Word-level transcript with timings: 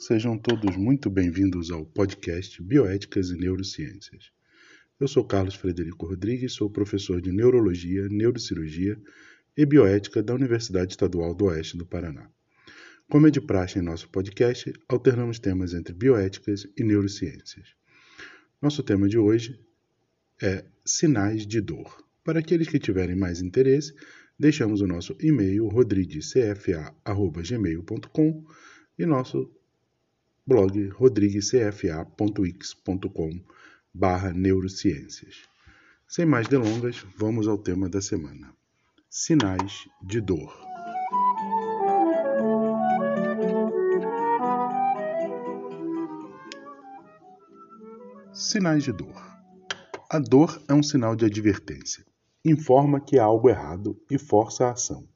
sejam 0.00 0.36
todos 0.38 0.76
muito 0.78 1.10
bem-vindos 1.10 1.70
ao 1.70 1.84
podcast 1.84 2.62
Bioéticas 2.62 3.28
e 3.28 3.36
Neurociências. 3.36 4.32
Eu 4.98 5.06
sou 5.06 5.22
Carlos 5.22 5.54
Frederico 5.54 6.06
Rodrigues, 6.06 6.54
sou 6.54 6.70
professor 6.70 7.20
de 7.20 7.30
Neurologia, 7.30 8.08
Neurocirurgia 8.08 8.98
e 9.54 9.66
Bioética 9.66 10.22
da 10.22 10.34
Universidade 10.34 10.92
Estadual 10.92 11.34
do 11.34 11.44
Oeste 11.44 11.76
do 11.76 11.84
Paraná. 11.84 12.30
Como 13.10 13.26
é 13.26 13.30
de 13.30 13.42
praxe 13.42 13.78
em 13.78 13.82
nosso 13.82 14.08
podcast, 14.08 14.72
alternamos 14.88 15.38
temas 15.38 15.74
entre 15.74 15.92
bioéticas 15.92 16.66
e 16.74 16.82
neurociências. 16.82 17.74
Nosso 18.62 18.82
tema 18.82 19.06
de 19.06 19.18
hoje 19.18 19.60
é 20.40 20.64
sinais 20.82 21.46
de 21.46 21.60
dor. 21.60 22.02
Para 22.24 22.38
aqueles 22.38 22.68
que 22.68 22.78
tiverem 22.78 23.16
mais 23.16 23.42
interesse, 23.42 23.94
deixamos 24.38 24.80
o 24.80 24.86
nosso 24.86 25.14
e-mail 25.20 25.68
rodriguescfa.gmail.com 25.68 28.46
e 28.98 29.04
nosso 29.04 29.59
blog 30.46 30.88
rodriguescfa.x.com 30.88 33.40
barra 33.92 34.32
neurociências. 34.32 35.42
Sem 36.08 36.24
mais 36.26 36.48
delongas, 36.48 37.04
vamos 37.16 37.46
ao 37.46 37.58
tema 37.58 37.88
da 37.88 38.00
semana. 38.00 38.52
Sinais 39.08 39.86
de 40.02 40.20
dor. 40.20 40.52
Sinais 48.32 48.82
de 48.84 48.92
dor. 48.92 49.30
A 50.08 50.18
dor 50.18 50.60
é 50.68 50.74
um 50.74 50.82
sinal 50.82 51.14
de 51.14 51.24
advertência. 51.24 52.04
Informa 52.44 53.00
que 53.00 53.18
há 53.18 53.24
algo 53.24 53.48
errado 53.48 54.00
e 54.10 54.18
força 54.18 54.66
a 54.66 54.72
ação 54.72 55.08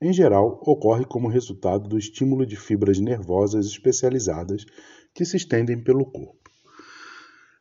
em 0.00 0.12
geral, 0.12 0.60
ocorre 0.62 1.04
como 1.04 1.28
resultado 1.28 1.88
do 1.88 1.96
estímulo 1.96 2.44
de 2.44 2.56
fibras 2.56 2.98
nervosas 2.98 3.66
especializadas 3.66 4.66
que 5.14 5.24
se 5.24 5.36
estendem 5.36 5.82
pelo 5.82 6.04
corpo. 6.04 6.50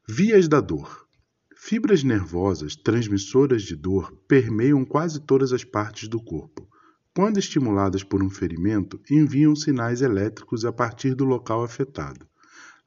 Vias 0.08 0.48
da 0.48 0.60
dor. 0.60 1.08
Fibras 1.56 2.04
nervosas 2.04 2.76
transmissoras 2.76 3.64
de 3.64 3.76
dor 3.76 4.12
permeiam 4.28 4.84
quase 4.84 5.20
todas 5.22 5.54
as 5.54 5.64
partes 5.64 6.08
do 6.08 6.22
corpo. 6.22 6.68
Quando 7.16 7.40
estimuladas 7.40 8.04
por 8.04 8.22
um 8.22 8.30
ferimento, 8.30 9.00
enviam 9.10 9.56
sinais 9.56 10.02
elétricos 10.02 10.66
a 10.66 10.74
partir 10.74 11.16
do 11.16 11.24
local 11.24 11.64
afetado, 11.64 12.28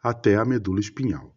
até 0.03 0.37
a 0.37 0.45
medula 0.45 0.81
espinhal. 0.81 1.35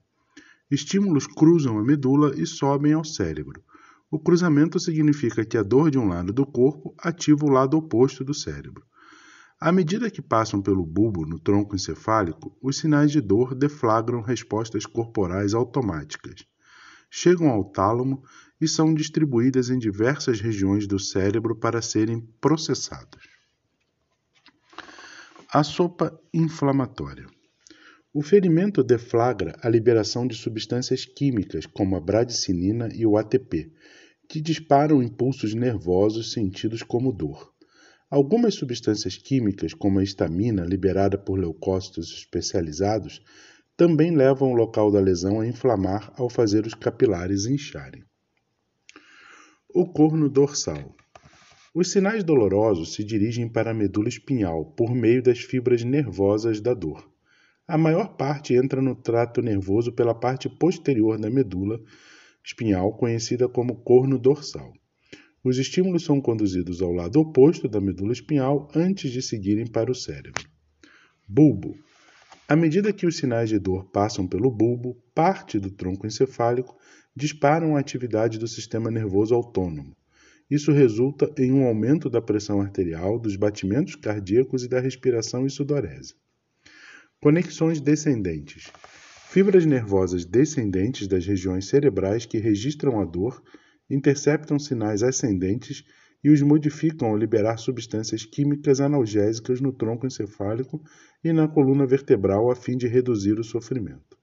Estímulos 0.70 1.26
cruzam 1.26 1.80
a 1.80 1.84
medula 1.84 2.34
e 2.36 2.46
sobem 2.46 2.94
ao 2.94 3.04
cérebro, 3.04 3.64
o 4.12 4.20
cruzamento 4.20 4.78
significa 4.78 5.46
que 5.46 5.58
a 5.58 5.64
dor 5.64 5.90
de 5.90 5.98
um 5.98 6.06
lado 6.06 6.34
do 6.34 6.46
corpo 6.46 6.94
ativa 7.00 7.46
o 7.46 7.50
lado 7.50 7.78
oposto 7.78 8.26
do 8.26 8.34
cérebro. 8.34 8.86
À 9.58 9.72
medida 9.72 10.12
que 10.12 10.22
passam 10.22 10.62
pelo 10.62 10.86
bulbo 10.86 11.26
no 11.26 11.40
tronco 11.40 11.76
encefálico, 11.76 12.58
os 12.62 12.78
sinais 12.78 13.10
de 13.10 13.22
dor 13.22 13.56
deflagram 13.56 14.22
respostas 14.22 14.86
corporais 14.86 15.54
automáticas. 15.54 16.46
Chegam 17.10 17.50
ao 17.50 17.64
tálamo 17.64 18.22
e 18.60 18.68
são 18.68 18.94
distribuídas 18.94 19.70
em 19.70 19.80
diversas 19.80 20.42
regiões 20.42 20.86
do 20.86 21.00
cérebro 21.00 21.56
para 21.56 21.82
serem 21.82 22.20
processados. 22.42 23.30
A 25.54 25.64
sopa 25.64 26.20
inflamatória. 26.34 27.28
O 28.14 28.22
ferimento 28.22 28.84
deflagra 28.84 29.56
a 29.62 29.70
liberação 29.70 30.28
de 30.28 30.36
substâncias 30.36 31.06
químicas 31.06 31.66
como 31.66 31.96
a 31.96 32.00
bradicinina 32.02 32.90
e 32.94 33.06
o 33.06 33.16
ATP, 33.16 33.72
que 34.32 34.40
disparam 34.40 35.04
impulsos 35.04 35.54
nervosos 35.54 36.32
sentidos 36.32 36.82
como 36.82 37.12
dor. 37.12 37.52
Algumas 38.10 38.56
substâncias 38.56 39.18
químicas, 39.18 39.74
como 39.74 40.00
a 40.00 40.04
histamina, 40.04 40.64
liberada 40.64 41.18
por 41.18 41.38
leucócitos 41.38 42.10
especializados, 42.14 43.22
também 43.76 44.16
levam 44.16 44.54
o 44.54 44.56
local 44.56 44.90
da 44.90 45.02
lesão 45.02 45.42
a 45.42 45.46
inflamar 45.46 46.14
ao 46.16 46.30
fazer 46.30 46.66
os 46.66 46.74
capilares 46.74 47.46
incharem. 47.46 48.06
O 49.76 49.92
corno 49.92 50.30
dorsal. 50.30 50.96
Os 51.76 51.92
sinais 51.92 52.24
dolorosos 52.24 52.94
se 52.94 53.04
dirigem 53.04 53.50
para 53.50 53.72
a 53.72 53.74
medula 53.74 54.08
espinhal 54.08 54.64
por 54.64 54.96
meio 54.96 55.22
das 55.22 55.40
fibras 55.40 55.84
nervosas 55.84 56.62
da 56.62 56.74
dor. 56.74 57.06
A 57.68 57.78
maior 57.78 58.16
parte 58.16 58.54
entra 58.54 58.82
no 58.82 58.96
trato 58.96 59.42
nervoso 59.42 59.92
pela 59.92 60.16
parte 60.16 60.48
posterior 60.48 61.20
da 61.20 61.30
medula, 61.30 61.82
espinhal 62.44 62.94
conhecida 62.94 63.48
como 63.48 63.82
corno 63.84 64.18
dorsal. 64.18 64.74
Os 65.44 65.58
estímulos 65.58 66.04
são 66.04 66.22
conduzidos 66.22 66.82
ao 66.82 66.92
lado 66.92 67.20
oposto 67.20 67.68
da 67.68 67.82
medula 67.82 68.14
espinhal 68.14 68.70
antes 68.76 69.12
de 69.12 69.22
seguirem 69.22 69.66
para 69.66 69.92
o 69.92 69.96
cérebro. 69.96 70.44
Bulbo. 71.28 71.76
À 72.48 72.56
medida 72.56 72.94
que 72.94 73.06
os 73.06 73.18
sinais 73.18 73.50
de 73.50 73.58
dor 73.58 73.86
passam 73.86 74.28
pelo 74.28 74.52
bulbo, 74.52 75.02
parte 75.16 75.58
do 75.58 75.72
tronco 75.72 76.06
encefálico 76.06 76.78
disparam 77.16 77.76
a 77.76 77.80
atividade 77.80 78.38
do 78.38 78.48
sistema 78.48 78.92
nervoso 78.92 79.34
autônomo. 79.34 79.96
Isso 80.50 80.72
resulta 80.72 81.34
em 81.38 81.52
um 81.52 81.66
aumento 81.66 82.10
da 82.10 82.22
pressão 82.22 82.60
arterial, 82.60 83.18
dos 83.18 83.38
batimentos 83.38 83.96
cardíacos 83.96 84.64
e 84.64 84.68
da 84.68 84.82
respiração 84.82 85.46
e 85.46 85.50
sudorese. 85.50 86.14
Conexões 87.22 87.80
descendentes. 87.80 88.70
Fibras 89.32 89.66
nervosas 89.66 90.26
descendentes 90.26 91.08
das 91.08 91.26
regiões 91.26 91.70
cerebrais 91.70 92.26
que 92.26 92.38
registram 92.38 93.00
a 93.00 93.06
dor 93.06 93.42
interceptam 93.90 94.60
sinais 94.60 95.04
ascendentes 95.04 95.86
e 96.22 96.30
os 96.30 96.42
modificam 96.42 97.08
ao 97.08 97.16
liberar 97.16 97.56
substâncias 97.56 98.26
químicas 98.26 98.82
analgésicas 98.82 99.62
no 99.62 99.72
tronco 99.72 100.06
encefálico 100.06 100.84
e 101.24 101.32
na 101.32 101.48
coluna 101.48 101.88
vertebral 101.88 102.52
a 102.52 102.58
fim 102.58 102.76
de 102.76 102.90
reduzir 102.90 103.40
o 103.40 103.44
sofrimento. 103.44 104.18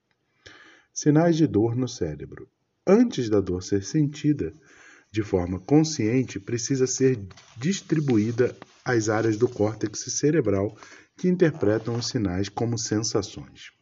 Sinais 0.93 1.35
de 1.35 1.47
dor 1.47 1.75
no 1.75 1.87
cérebro. 1.87 2.47
Antes 2.85 3.31
da 3.31 3.41
dor 3.41 3.63
ser 3.63 3.83
sentida 3.83 4.53
de 5.11 5.23
forma 5.23 5.59
consciente, 5.59 6.39
precisa 6.39 6.85
ser 6.85 7.19
distribuída 7.57 8.55
às 8.85 9.09
áreas 9.09 9.37
do 9.37 9.49
córtex 9.49 10.01
cerebral 10.19 10.77
que 11.17 11.27
interpretam 11.27 11.95
os 11.95 12.09
sinais 12.09 12.47
como 12.47 12.77
sensações. 12.77 13.78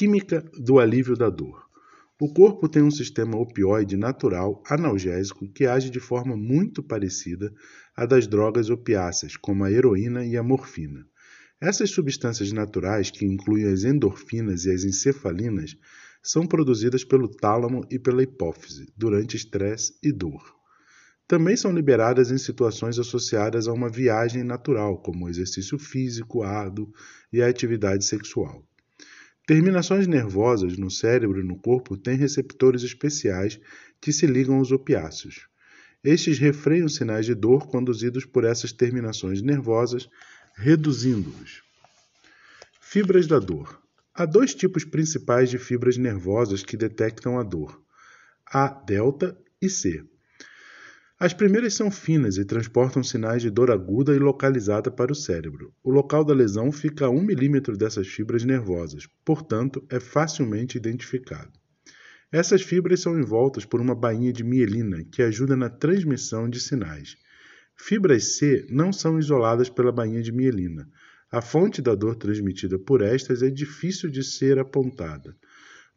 Química 0.00 0.42
do 0.58 0.78
alívio 0.78 1.14
da 1.14 1.28
dor. 1.28 1.62
O 2.18 2.32
corpo 2.32 2.70
tem 2.70 2.82
um 2.82 2.90
sistema 2.90 3.36
opioide 3.36 3.98
natural 3.98 4.62
analgésico 4.66 5.46
que 5.52 5.66
age 5.66 5.90
de 5.90 6.00
forma 6.00 6.34
muito 6.34 6.82
parecida 6.82 7.52
à 7.94 8.06
das 8.06 8.26
drogas 8.26 8.70
opiáceas, 8.70 9.36
como 9.36 9.62
a 9.62 9.70
heroína 9.70 10.24
e 10.24 10.38
a 10.38 10.42
morfina. 10.42 11.06
Essas 11.60 11.90
substâncias 11.90 12.50
naturais, 12.50 13.10
que 13.10 13.26
incluem 13.26 13.66
as 13.66 13.84
endorfinas 13.84 14.64
e 14.64 14.70
as 14.72 14.84
encefalinas, 14.84 15.76
são 16.22 16.46
produzidas 16.46 17.04
pelo 17.04 17.28
tálamo 17.28 17.86
e 17.90 17.98
pela 17.98 18.22
hipófise 18.22 18.90
durante 18.96 19.36
estresse 19.36 19.98
e 20.02 20.10
dor. 20.10 20.42
Também 21.28 21.58
são 21.58 21.70
liberadas 21.70 22.30
em 22.30 22.38
situações 22.38 22.98
associadas 22.98 23.68
a 23.68 23.72
uma 23.74 23.90
viagem 23.90 24.44
natural, 24.44 24.96
como 25.02 25.26
o 25.26 25.28
exercício 25.28 25.78
físico 25.78 26.42
árduo 26.42 26.90
e 27.30 27.42
a 27.42 27.48
atividade 27.48 28.06
sexual. 28.06 28.66
Terminações 29.50 30.06
nervosas 30.06 30.78
no 30.78 30.88
cérebro 30.88 31.40
e 31.40 31.42
no 31.42 31.58
corpo 31.58 31.96
têm 31.96 32.16
receptores 32.16 32.84
especiais 32.84 33.58
que 34.00 34.12
se 34.12 34.24
ligam 34.24 34.58
aos 34.58 34.70
opiáceos. 34.70 35.48
Estes 36.04 36.38
refreiam 36.38 36.88
sinais 36.88 37.26
de 37.26 37.34
dor 37.34 37.66
conduzidos 37.66 38.24
por 38.24 38.44
essas 38.44 38.70
terminações 38.70 39.42
nervosas, 39.42 40.08
reduzindo-os. 40.54 41.64
Fibras 42.80 43.26
da 43.26 43.40
dor. 43.40 43.82
Há 44.14 44.24
dois 44.24 44.54
tipos 44.54 44.84
principais 44.84 45.50
de 45.50 45.58
fibras 45.58 45.96
nervosas 45.96 46.62
que 46.62 46.76
detectam 46.76 47.36
a 47.36 47.42
dor: 47.42 47.82
A 48.46 48.68
delta 48.68 49.36
e 49.60 49.68
C. 49.68 50.04
As 51.22 51.34
primeiras 51.34 51.74
são 51.74 51.90
finas 51.90 52.38
e 52.38 52.46
transportam 52.46 53.02
sinais 53.02 53.42
de 53.42 53.50
dor 53.50 53.70
aguda 53.70 54.16
e 54.16 54.18
localizada 54.18 54.90
para 54.90 55.12
o 55.12 55.14
cérebro. 55.14 55.70
O 55.84 55.90
local 55.90 56.24
da 56.24 56.32
lesão 56.32 56.72
fica 56.72 57.04
a 57.04 57.10
1 57.10 57.20
milímetro 57.22 57.76
dessas 57.76 58.08
fibras 58.08 58.42
nervosas, 58.42 59.06
portanto, 59.22 59.84
é 59.90 60.00
facilmente 60.00 60.78
identificado. 60.78 61.52
Essas 62.32 62.62
fibras 62.62 63.00
são 63.00 63.20
envoltas 63.20 63.66
por 63.66 63.82
uma 63.82 63.94
bainha 63.94 64.32
de 64.32 64.42
mielina 64.42 65.04
que 65.12 65.22
ajuda 65.22 65.54
na 65.54 65.68
transmissão 65.68 66.48
de 66.48 66.58
sinais. 66.58 67.18
Fibras 67.76 68.38
C 68.38 68.66
não 68.70 68.90
são 68.90 69.18
isoladas 69.18 69.68
pela 69.68 69.92
bainha 69.92 70.22
de 70.22 70.32
mielina. 70.32 70.88
A 71.30 71.42
fonte 71.42 71.82
da 71.82 71.94
dor 71.94 72.16
transmitida 72.16 72.78
por 72.78 73.02
estas 73.02 73.42
é 73.42 73.50
difícil 73.50 74.08
de 74.08 74.24
ser 74.24 74.58
apontada, 74.58 75.36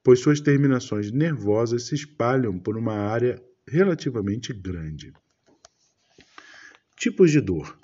pois 0.03 0.19
suas 0.19 0.41
terminações 0.41 1.13
nervosas 1.13 1.87
se 1.87 1.95
espalham 1.95 2.59
por 2.59 2.75
uma 2.75 2.93
área 2.93 3.41
relativamente 3.68 4.54
grande. 4.54 5.13
Tipos 6.98 7.31
de 7.31 7.42
dor. 7.42 7.77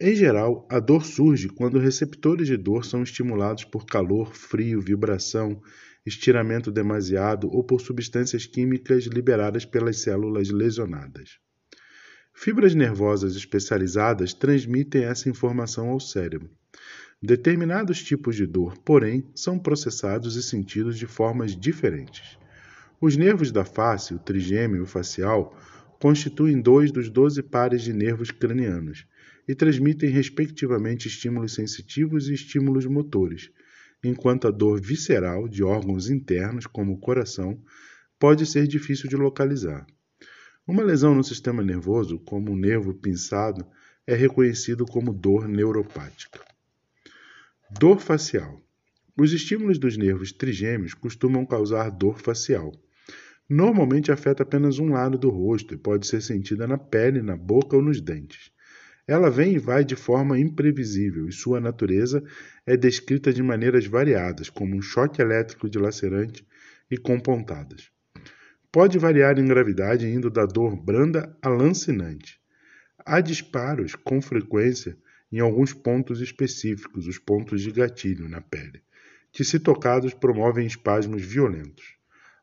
Em 0.00 0.14
geral, 0.14 0.66
a 0.70 0.78
dor 0.78 1.04
surge 1.04 1.48
quando 1.48 1.78
receptores 1.78 2.46
de 2.46 2.56
dor 2.56 2.84
são 2.84 3.02
estimulados 3.02 3.64
por 3.64 3.84
calor, 3.84 4.34
frio, 4.34 4.80
vibração, 4.80 5.60
estiramento 6.06 6.70
demasiado 6.70 7.48
ou 7.48 7.64
por 7.64 7.80
substâncias 7.80 8.46
químicas 8.46 9.06
liberadas 9.06 9.64
pelas 9.64 9.98
células 9.98 10.50
lesionadas. 10.50 11.38
Fibras 12.32 12.74
nervosas 12.74 13.34
especializadas 13.34 14.32
transmitem 14.32 15.02
essa 15.02 15.28
informação 15.28 15.88
ao 15.88 15.98
cérebro. 15.98 16.50
Determinados 17.20 18.00
tipos 18.00 18.36
de 18.36 18.46
dor, 18.46 18.78
porém, 18.78 19.28
são 19.34 19.58
processados 19.58 20.36
e 20.36 20.42
sentidos 20.42 20.96
de 20.96 21.06
formas 21.06 21.56
diferentes. 21.56 22.38
Os 23.00 23.16
nervos 23.16 23.52
da 23.52 23.64
face, 23.64 24.12
o 24.12 24.18
trigêmeo 24.18 24.84
facial, 24.84 25.56
constituem 26.00 26.60
dois 26.60 26.90
dos 26.90 27.08
doze 27.08 27.42
pares 27.44 27.82
de 27.82 27.92
nervos 27.92 28.32
cranianos 28.32 29.06
e 29.46 29.54
transmitem 29.54 30.10
respectivamente 30.10 31.06
estímulos 31.06 31.54
sensitivos 31.54 32.28
e 32.28 32.34
estímulos 32.34 32.86
motores, 32.86 33.52
enquanto 34.02 34.48
a 34.48 34.50
dor 34.50 34.80
visceral 34.80 35.48
de 35.48 35.62
órgãos 35.62 36.10
internos, 36.10 36.66
como 36.66 36.92
o 36.92 36.98
coração, 36.98 37.62
pode 38.18 38.44
ser 38.44 38.66
difícil 38.66 39.08
de 39.08 39.14
localizar. 39.14 39.86
Uma 40.66 40.82
lesão 40.82 41.14
no 41.14 41.22
sistema 41.22 41.62
nervoso, 41.62 42.18
como 42.18 42.50
um 42.50 42.56
nervo 42.56 42.92
pinçado, 42.94 43.64
é 44.06 44.14
reconhecido 44.14 44.84
como 44.84 45.12
dor 45.12 45.46
neuropática. 45.46 46.40
Dor 47.78 48.00
facial. 48.00 48.60
Os 49.16 49.32
estímulos 49.32 49.78
dos 49.78 49.96
nervos 49.96 50.32
trigêmeos 50.32 50.94
costumam 50.94 51.46
causar 51.46 51.90
dor 51.90 52.18
facial. 52.18 52.72
Normalmente 53.48 54.12
afeta 54.12 54.42
apenas 54.42 54.78
um 54.78 54.90
lado 54.90 55.16
do 55.16 55.30
rosto 55.30 55.72
e 55.72 55.78
pode 55.78 56.06
ser 56.06 56.20
sentida 56.20 56.66
na 56.66 56.76
pele, 56.76 57.22
na 57.22 57.34
boca 57.34 57.76
ou 57.76 57.82
nos 57.82 57.98
dentes. 57.98 58.50
Ela 59.06 59.30
vem 59.30 59.54
e 59.54 59.58
vai 59.58 59.82
de 59.82 59.96
forma 59.96 60.38
imprevisível 60.38 61.26
e 61.26 61.32
sua 61.32 61.58
natureza 61.58 62.22
é 62.66 62.76
descrita 62.76 63.32
de 63.32 63.42
maneiras 63.42 63.86
variadas, 63.86 64.50
como 64.50 64.76
um 64.76 64.82
choque 64.82 65.22
elétrico 65.22 65.70
dilacerante 65.70 66.46
e 66.90 66.98
com 66.98 67.18
pontadas. 67.18 67.90
Pode 68.70 68.98
variar 68.98 69.38
em 69.38 69.46
gravidade, 69.46 70.06
indo 70.06 70.28
da 70.28 70.44
dor 70.44 70.76
branda 70.76 71.34
a 71.40 71.48
lancinante. 71.48 72.38
Há 72.98 73.22
disparos 73.22 73.94
com 73.94 74.20
frequência 74.20 74.94
em 75.32 75.40
alguns 75.40 75.72
pontos 75.72 76.20
específicos, 76.20 77.06
os 77.06 77.18
pontos 77.18 77.62
de 77.62 77.72
gatilho 77.72 78.28
na 78.28 78.42
pele, 78.42 78.82
que, 79.32 79.42
se 79.42 79.58
tocados, 79.58 80.12
promovem 80.12 80.66
espasmos 80.66 81.22
violentos. 81.22 81.97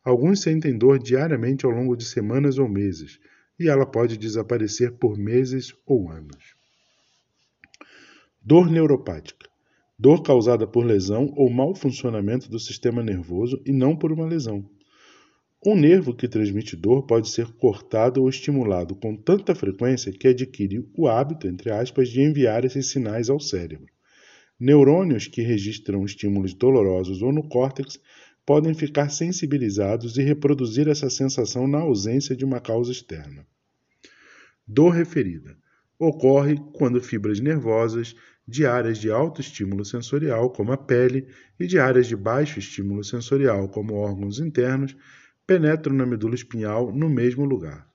Alguns 0.06 0.42
sentem 0.42 0.78
dor 0.78 1.00
diariamente 1.00 1.66
ao 1.66 1.72
longo 1.72 1.96
de 1.96 2.06
semanas 2.06 2.60
ou 2.60 2.70
meses, 2.70 3.20
e 3.60 3.68
ela 3.68 3.88
pode 3.88 4.18
desaparecer 4.18 4.92
por 4.92 5.18
meses 5.18 5.74
ou 5.84 6.12
anos. 6.12 6.54
Dor 8.40 8.70
neuropática. 8.70 9.50
Dor 9.98 10.22
causada 10.22 10.68
por 10.68 10.86
lesão 10.86 11.34
ou 11.36 11.50
mau 11.50 11.74
funcionamento 11.74 12.48
do 12.48 12.60
sistema 12.60 13.02
nervoso 13.02 13.60
e 13.66 13.72
não 13.72 13.96
por 13.96 14.12
uma 14.12 14.28
lesão. 14.28 14.70
Um 15.66 15.76
nervo 15.76 16.14
que 16.14 16.28
transmite 16.28 16.76
dor 16.76 17.08
pode 17.08 17.28
ser 17.30 17.48
cortado 17.54 18.22
ou 18.22 18.30
estimulado 18.30 18.96
com 18.96 19.16
tanta 19.16 19.56
frequência 19.56 20.12
que 20.12 20.28
adquire 20.28 20.88
o 20.96 21.08
hábito, 21.08 21.48
entre 21.48 21.72
aspas, 21.72 22.10
de 22.10 22.22
enviar 22.22 22.64
esses 22.64 22.92
sinais 22.92 23.28
ao 23.28 23.40
cérebro. 23.40 23.88
Neurônios 24.60 25.26
que 25.28 25.42
registram 25.42 26.06
estímulos 26.06 26.54
dolorosos 26.54 27.24
ou 27.24 27.34
no 27.34 27.50
córtex 27.50 28.00
podem 28.46 28.74
ficar 28.74 29.10
sensibilizados 29.10 30.18
e 30.18 30.22
reproduzir 30.22 30.88
essa 30.88 31.10
sensação 31.10 31.68
na 31.68 31.80
ausência 31.80 32.36
de 32.36 32.46
uma 32.46 32.60
causa 32.60 32.92
externa. 32.92 33.46
Dor 34.68 34.92
referida 34.92 35.58
ocorre 35.98 36.56
quando 36.74 37.02
fibras 37.02 37.40
nervosas 37.40 38.16
de 38.48 38.66
áreas 38.66 38.98
de 39.00 39.10
alto 39.10 39.42
estímulo 39.42 39.84
sensorial, 39.84 40.52
como 40.52 40.72
a 40.72 40.78
pele, 40.78 41.28
e 41.60 41.66
de 41.66 41.80
áreas 41.80 42.08
de 42.08 42.16
baixo 42.16 42.60
estímulo 42.60 43.04
sensorial, 43.04 43.68
como 43.70 43.96
órgãos 43.96 44.40
internos, 44.40 44.96
penetram 45.48 45.96
na 45.96 46.06
medula 46.06 46.36
espinhal 46.36 46.92
no 46.94 47.10
mesmo 47.10 47.46
lugar. 47.46 47.90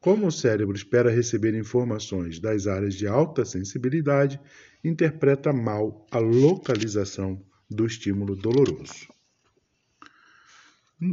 Como 0.00 0.26
o 0.26 0.32
cérebro 0.32 0.74
espera 0.74 1.10
receber 1.10 1.54
informações 1.54 2.40
das 2.40 2.66
áreas 2.66 2.94
de 2.94 3.06
alta 3.06 3.44
sensibilidade, 3.44 4.40
interpreta 4.82 5.52
mal 5.52 6.06
a 6.10 6.18
localização 6.18 7.44
do 7.68 7.84
estímulo 7.84 8.34
doloroso. 8.34 9.19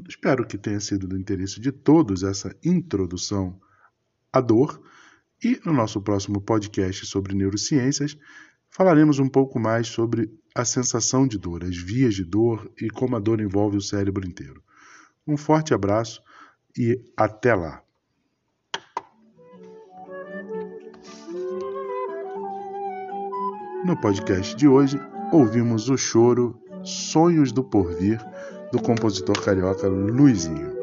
Espero 0.07 0.45
que 0.45 0.57
tenha 0.57 0.79
sido 0.81 1.07
do 1.07 1.17
interesse 1.17 1.61
de 1.61 1.71
todos 1.71 2.21
essa 2.23 2.53
introdução 2.63 3.57
à 4.31 4.41
dor. 4.41 4.81
E 5.41 5.61
no 5.63 5.71
nosso 5.71 6.01
próximo 6.01 6.41
podcast 6.41 7.05
sobre 7.05 7.33
neurociências, 7.33 8.17
falaremos 8.69 9.19
um 9.19 9.29
pouco 9.29 9.59
mais 9.59 9.87
sobre 9.87 10.29
a 10.53 10.65
sensação 10.65 11.27
de 11.27 11.37
dor, 11.37 11.63
as 11.63 11.77
vias 11.77 12.15
de 12.15 12.25
dor 12.25 12.69
e 12.81 12.89
como 12.89 13.15
a 13.15 13.19
dor 13.19 13.39
envolve 13.39 13.77
o 13.77 13.81
cérebro 13.81 14.27
inteiro. 14.27 14.61
Um 15.25 15.37
forte 15.37 15.73
abraço 15.73 16.21
e 16.77 16.99
até 17.15 17.55
lá! 17.55 17.81
No 23.85 23.95
podcast 24.01 24.53
de 24.55 24.67
hoje, 24.67 24.99
ouvimos 25.31 25.89
o 25.89 25.95
choro 25.95 26.59
Sonhos 26.83 27.53
do 27.53 27.63
Porvir 27.63 28.19
do 28.71 28.81
compositor 28.81 29.41
carioca 29.43 29.87
Luizinho. 29.87 30.76